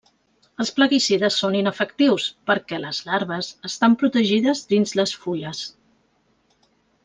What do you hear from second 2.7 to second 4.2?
les larves estan